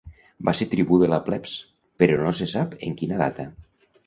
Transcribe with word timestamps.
Va 0.47 0.53
ser 0.59 0.67
tribú 0.71 0.97
de 1.03 1.09
la 1.11 1.19
plebs, 1.27 1.53
però 2.03 2.17
no 2.23 2.33
se 2.41 2.49
sap 2.57 2.75
en 2.89 2.97
quina 3.05 3.23
data. 3.23 3.47